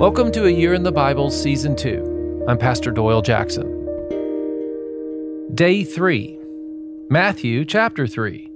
Welcome 0.00 0.32
to 0.32 0.46
A 0.46 0.50
Year 0.50 0.72
in 0.72 0.82
the 0.82 0.90
Bible, 0.90 1.30
Season 1.30 1.76
2. 1.76 2.46
I'm 2.48 2.56
Pastor 2.56 2.90
Doyle 2.90 3.20
Jackson. 3.20 3.68
Day 5.54 5.84
3, 5.84 6.38
Matthew 7.10 7.66
chapter 7.66 8.06
3. 8.06 8.50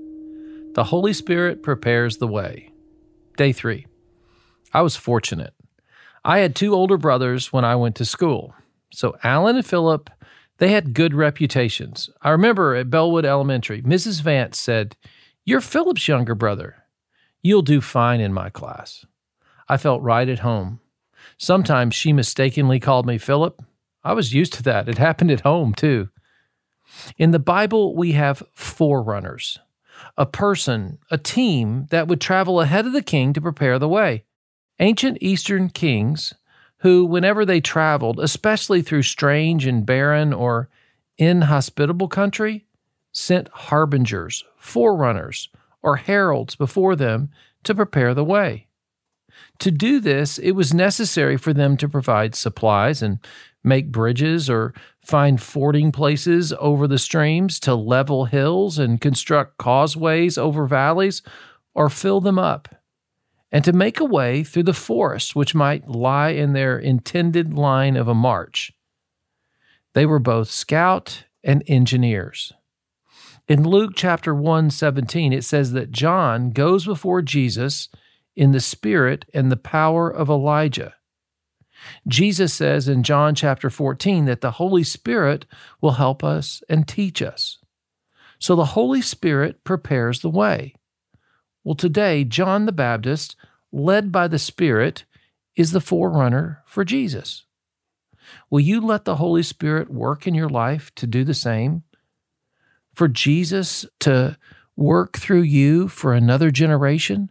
The 0.73 0.85
Holy 0.85 1.13
Spirit 1.13 1.63
prepares 1.63 2.17
the 2.17 2.27
way. 2.27 2.73
Day 3.37 3.53
3. 3.53 3.87
I 4.73 4.81
was 4.81 4.97
fortunate. 4.97 5.53
I 6.25 6.39
had 6.39 6.57
two 6.57 6.73
older 6.73 6.97
brothers 6.97 7.53
when 7.53 7.67
I 7.67 7.77
went 7.77 7.97
to 7.97 8.07
school. 8.07 8.55
So 8.91 9.15
Alan 9.23 9.57
and 9.57 9.67
Philip, 9.67 10.09
they 10.57 10.73
had 10.73 10.95
good 10.95 11.13
reputations. 11.13 12.09
I 12.23 12.31
remember 12.31 12.75
at 12.75 12.89
Bellwood 12.89 13.27
Elementary, 13.27 13.83
Mrs. 13.83 14.23
Vance 14.23 14.59
said, 14.59 14.97
You're 15.45 15.61
Philip's 15.61 16.09
younger 16.09 16.35
brother. 16.35 16.85
You'll 17.43 17.61
do 17.61 17.83
fine 17.83 18.23
in 18.23 18.33
my 18.33 18.49
class. 18.49 19.05
I 19.69 19.77
felt 19.77 20.01
right 20.01 20.31
at 20.31 20.39
home. 20.39 20.81
Sometimes 21.39 21.95
she 21.95 22.13
mistakenly 22.13 22.81
called 22.81 23.07
me 23.07 23.19
Philip. 23.19 23.63
I 24.03 24.13
was 24.13 24.35
used 24.35 24.53
to 24.55 24.63
that. 24.65 24.89
It 24.89 24.99
happened 24.99 25.31
at 25.31 25.41
home, 25.41 25.75
too. 25.75 26.11
In 27.17 27.31
the 27.31 27.39
Bible, 27.39 27.97
we 27.97 28.13
have 28.13 28.43
forerunners 28.53 29.59
a 30.17 30.27
person, 30.27 30.99
a 31.11 31.19
team 31.19 31.87
that 31.91 32.09
would 32.09 32.21
travel 32.21 32.61
ahead 32.61 32.87
of 32.87 32.93
the 32.93 33.03
king 33.03 33.33
to 33.33 33.41
prepare 33.41 33.79
the 33.79 33.89
way. 33.89 34.25
Ancient 34.81 35.19
Eastern 35.21 35.69
kings, 35.69 36.35
who, 36.79 37.05
whenever 37.05 37.45
they 37.45 37.61
traveled, 37.61 38.21
especially 38.21 38.83
through 38.83 39.03
strange 39.03 39.67
and 39.67 39.87
barren 39.87 40.33
or 40.33 40.69
inhospitable 41.17 42.09
country, 42.09 42.67
sent 43.13 43.49
harbingers, 43.49 44.45
forerunners, 44.57 45.49
or 45.83 45.97
heralds 45.97 46.57
before 46.57 46.97
them 46.97 47.31
to 47.63 47.75
prepare 47.75 48.15
the 48.15 48.25
way. 48.25 48.67
To 49.61 49.71
do 49.71 50.01
this, 50.01 50.39
it 50.39 50.53
was 50.53 50.75
necessary 50.75 51.37
for 51.37 51.53
them 51.53 51.77
to 51.79 51.89
provide 51.89 52.35
supplies 52.35 53.03
and 53.03 53.19
make 53.63 53.91
bridges 53.91 54.51
or 54.51 54.75
find 55.03 55.41
fording 55.41 55.91
places 55.91 56.53
over 56.59 56.87
the 56.87 56.99
streams 56.99 57.59
to 57.61 57.75
level 57.75 58.27
hills 58.27 58.79
and 58.79 59.01
construct 59.01 59.59
causeways 59.59 60.37
over 60.37 60.67
valleys 60.67 61.23
or 61.75 61.89
fill 61.89 62.21
them 62.21 62.39
up, 62.39 62.69
and 63.51 63.65
to 63.65 63.73
make 63.73 63.99
a 63.99 64.05
way 64.05 64.45
through 64.45 64.63
the 64.63 64.73
forest 64.73 65.35
which 65.35 65.55
might 65.55 65.89
lie 65.89 66.31
in 66.31 66.53
their 66.53 66.79
intended 66.79 67.55
line 67.55 67.97
of 67.97 68.07
a 68.07 68.15
march. 68.15 68.73
They 69.95 70.07
were 70.07 70.19
both 70.19 70.51
scout 70.51 71.25
and 71.43 71.63
engineers. 71.67 72.53
In 73.47 73.63
Luke 73.63 73.93
chapter 73.95 74.35
1 74.35 74.71
17, 74.71 75.33
it 75.33 75.45
says 75.45 75.73
that 75.73 75.93
John 75.93 76.51
goes 76.51 76.87
before 76.87 77.23
Jesus 77.23 77.89
in 78.37 78.53
the 78.53 78.61
spirit 78.61 79.25
and 79.33 79.51
the 79.51 79.57
power 79.57 80.11
of 80.11 80.29
Elijah. 80.29 80.95
Jesus 82.09 82.55
says 82.55 82.89
in 82.89 83.03
John 83.03 83.35
chapter 83.35 83.71
14 83.71 84.25
that 84.25 84.41
the 84.41 84.53
Holy 84.53 84.85
Spirit 84.85 85.47
will 85.81 85.93
help 85.93 86.25
us 86.25 86.63
and 86.69 86.87
teach 86.87 87.21
us. 87.23 87.59
So 88.39 88.57
the 88.57 88.65
Holy 88.67 89.03
Spirit 89.03 89.65
prepares 89.65 90.21
the 90.21 90.31
way. 90.31 90.75
Well, 91.63 91.75
today, 91.75 92.25
John 92.25 92.67
the 92.67 92.73
Baptist, 92.73 93.37
led 93.73 94.13
by 94.13 94.29
the 94.29 94.39
Spirit, 94.39 95.05
is 95.57 95.73
the 95.73 95.81
forerunner 95.81 96.63
for 96.67 96.85
Jesus. 96.85 97.45
Will 98.51 98.61
you 98.61 98.81
let 98.81 99.05
the 99.05 99.17
Holy 99.17 99.43
Spirit 99.43 99.91
work 99.91 100.27
in 100.27 100.35
your 100.35 100.49
life 100.49 100.95
to 100.97 101.07
do 101.07 101.25
the 101.25 101.35
same? 101.35 101.85
For 102.95 103.09
Jesus 103.09 103.87
to 104.01 104.37
work 104.77 105.17
through 105.17 105.43
you 105.43 105.89
for 105.89 106.13
another 106.13 106.51
generation? 106.51 107.31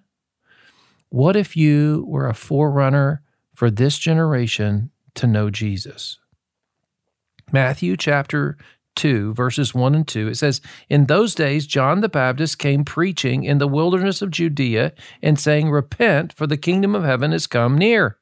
What 1.13 1.35
if 1.35 1.55
you 1.55 2.05
were 2.07 2.27
a 2.27 2.33
forerunner 2.33 3.21
for 3.53 3.69
this 3.69 3.99
generation 3.99 4.89
to 5.13 5.27
know 5.27 5.51
Jesus? 5.51 6.17
Matthew 7.51 7.95
chapter 7.97 8.57
2, 8.95 9.35
verses 9.35 9.75
1 9.75 9.93
and 9.93 10.07
2, 10.07 10.29
it 10.29 10.37
says, 10.37 10.59
In 10.89 11.05
those 11.05 11.35
days, 11.35 11.67
John 11.67 12.01
the 12.01 12.09
Baptist 12.09 12.57
came 12.57 12.83
preaching 12.83 13.43
in 13.43 13.59
the 13.59 13.67
wilderness 13.67 14.23
of 14.23 14.31
Judea 14.31 14.91
and 15.21 15.39
saying, 15.39 15.69
Repent, 15.69 16.33
for 16.33 16.47
the 16.47 16.57
kingdom 16.57 16.95
of 16.95 17.03
heaven 17.03 17.31
has 17.31 17.45
come 17.45 17.77
near. 17.77 18.17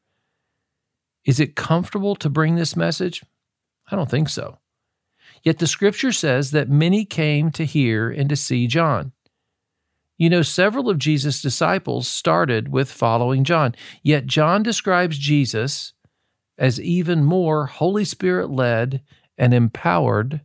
Is 1.23 1.39
it 1.39 1.55
comfortable 1.55 2.17
to 2.17 2.29
bring 2.29 2.55
this 2.55 2.75
message? 2.75 3.23
I 3.89 3.95
don't 3.95 4.11
think 4.11 4.27
so. 4.27 4.57
Yet 5.43 5.59
the 5.59 5.65
scripture 5.67 6.11
says 6.11 6.51
that 6.51 6.67
many 6.67 7.05
came 7.05 7.51
to 7.51 7.63
hear 7.63 8.11
and 8.11 8.27
to 8.27 8.35
see 8.35 8.67
John. 8.67 9.13
You 10.21 10.29
know, 10.29 10.43
several 10.43 10.87
of 10.87 10.99
Jesus' 10.99 11.41
disciples 11.41 12.07
started 12.07 12.67
with 12.67 12.91
following 12.91 13.43
John, 13.43 13.73
yet 14.03 14.27
John 14.27 14.61
describes 14.61 15.17
Jesus 15.17 15.93
as 16.59 16.79
even 16.79 17.23
more 17.23 17.65
Holy 17.65 18.05
Spirit 18.05 18.51
led 18.51 19.01
and 19.35 19.51
empowered 19.51 20.41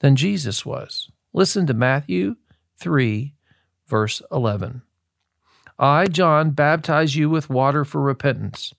than 0.00 0.16
Jesus 0.16 0.66
was. 0.66 1.10
Listen 1.32 1.66
to 1.66 1.72
Matthew 1.72 2.36
3, 2.78 3.32
verse 3.88 4.20
11. 4.30 4.82
I, 5.78 6.06
John, 6.06 6.50
baptize 6.50 7.16
you 7.16 7.30
with 7.30 7.48
water 7.48 7.86
for 7.86 8.02
repentance. 8.02 8.74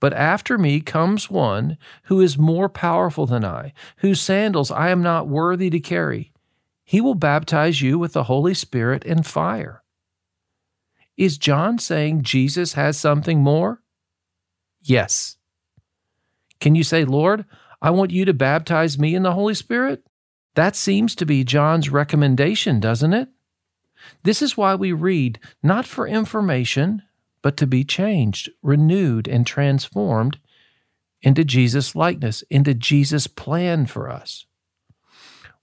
But 0.00 0.14
after 0.14 0.56
me 0.56 0.80
comes 0.80 1.28
one 1.28 1.76
who 2.04 2.22
is 2.22 2.38
more 2.38 2.70
powerful 2.70 3.26
than 3.26 3.44
I, 3.44 3.74
whose 3.96 4.22
sandals 4.22 4.70
I 4.70 4.88
am 4.88 5.02
not 5.02 5.28
worthy 5.28 5.68
to 5.68 5.80
carry. 5.80 6.32
He 6.90 7.00
will 7.00 7.14
baptize 7.14 7.80
you 7.80 8.00
with 8.00 8.14
the 8.14 8.24
Holy 8.24 8.52
Spirit 8.52 9.04
and 9.04 9.24
fire. 9.24 9.84
Is 11.16 11.38
John 11.38 11.78
saying 11.78 12.24
Jesus 12.24 12.72
has 12.72 12.98
something 12.98 13.44
more? 13.44 13.80
Yes. 14.82 15.36
Can 16.58 16.74
you 16.74 16.82
say, 16.82 17.04
Lord, 17.04 17.44
I 17.80 17.90
want 17.90 18.10
you 18.10 18.24
to 18.24 18.34
baptize 18.34 18.98
me 18.98 19.14
in 19.14 19.22
the 19.22 19.34
Holy 19.34 19.54
Spirit? 19.54 20.04
That 20.56 20.74
seems 20.74 21.14
to 21.14 21.24
be 21.24 21.44
John's 21.44 21.90
recommendation, 21.90 22.80
doesn't 22.80 23.12
it? 23.14 23.28
This 24.24 24.42
is 24.42 24.56
why 24.56 24.74
we 24.74 24.90
read, 24.90 25.38
not 25.62 25.86
for 25.86 26.08
information, 26.08 27.02
but 27.40 27.56
to 27.58 27.68
be 27.68 27.84
changed, 27.84 28.50
renewed, 28.62 29.28
and 29.28 29.46
transformed 29.46 30.40
into 31.22 31.44
Jesus' 31.44 31.94
likeness, 31.94 32.42
into 32.50 32.74
Jesus' 32.74 33.28
plan 33.28 33.86
for 33.86 34.10
us. 34.10 34.46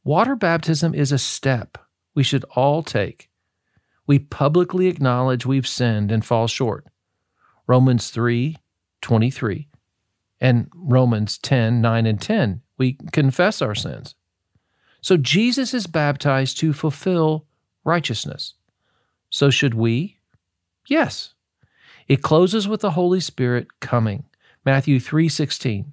Water 0.07 0.37
baptism 0.37 0.95
is 0.95 1.11
a 1.11 1.17
step 1.17 1.77
we 2.15 2.23
should 2.23 2.45
all 2.55 2.81
take. 2.81 3.29
We 4.05 4.19
publicly 4.19 4.87
acknowledge 4.87 5.45
we've 5.45 5.67
sinned 5.67 6.13
and 6.13 6.23
fall 6.23 6.47
short. 6.47 6.87
Romans 7.67 8.09
3 8.09 8.55
23 9.01 9.67
and 10.39 10.69
Romans 10.73 11.37
10 11.37 11.81
9 11.81 12.05
and 12.05 12.21
10. 12.21 12.61
We 12.77 12.93
confess 13.11 13.61
our 13.61 13.75
sins. 13.75 14.15
So 15.01 15.17
Jesus 15.17 15.73
is 15.73 15.87
baptized 15.87 16.57
to 16.59 16.71
fulfill 16.71 17.45
righteousness. 17.83 18.53
So 19.29 19.49
should 19.49 19.73
we? 19.73 20.19
Yes. 20.87 21.33
It 22.07 22.21
closes 22.21 22.65
with 22.65 22.79
the 22.79 22.91
Holy 22.91 23.19
Spirit 23.19 23.81
coming. 23.81 24.23
Matthew 24.63 25.01
3:16. 25.01 25.91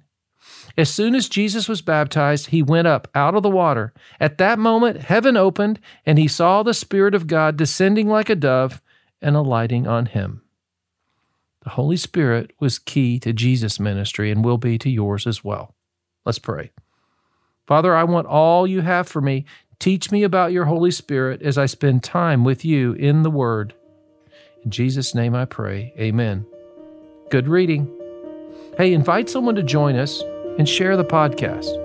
As 0.77 0.93
soon 0.93 1.15
as 1.15 1.29
Jesus 1.29 1.69
was 1.69 1.81
baptized, 1.81 2.47
he 2.47 2.61
went 2.61 2.87
up 2.87 3.07
out 3.15 3.35
of 3.35 3.43
the 3.43 3.49
water. 3.49 3.93
At 4.19 4.37
that 4.39 4.59
moment, 4.59 5.03
heaven 5.03 5.37
opened, 5.37 5.79
and 6.05 6.17
he 6.17 6.27
saw 6.27 6.63
the 6.63 6.73
Spirit 6.73 7.15
of 7.15 7.27
God 7.27 7.55
descending 7.55 8.09
like 8.09 8.29
a 8.29 8.35
dove 8.35 8.81
and 9.21 9.35
alighting 9.35 9.87
on 9.87 10.07
him. 10.07 10.41
The 11.63 11.71
Holy 11.71 11.97
Spirit 11.97 12.51
was 12.59 12.77
key 12.77 13.19
to 13.19 13.31
Jesus' 13.31 13.79
ministry 13.79 14.29
and 14.29 14.43
will 14.43 14.57
be 14.57 14.77
to 14.79 14.89
yours 14.89 15.25
as 15.25 15.43
well. 15.43 15.75
Let's 16.25 16.39
pray. 16.39 16.71
Father, 17.65 17.95
I 17.95 18.03
want 18.03 18.27
all 18.27 18.67
you 18.67 18.81
have 18.81 19.07
for 19.07 19.21
me. 19.21 19.45
Teach 19.79 20.11
me 20.11 20.23
about 20.23 20.51
your 20.51 20.65
Holy 20.65 20.91
Spirit 20.91 21.41
as 21.41 21.57
I 21.57 21.65
spend 21.65 22.03
time 22.03 22.43
with 22.43 22.65
you 22.65 22.93
in 22.93 23.23
the 23.23 23.31
Word. 23.31 23.73
In 24.63 24.71
Jesus' 24.71 25.15
name 25.15 25.33
I 25.33 25.45
pray. 25.45 25.93
Amen. 25.97 26.45
Good 27.29 27.47
reading. 27.47 27.89
Hey, 28.77 28.93
invite 28.93 29.29
someone 29.29 29.55
to 29.55 29.63
join 29.63 29.95
us 29.95 30.21
and 30.57 30.67
share 30.67 30.97
the 30.97 31.05
podcast. 31.05 31.84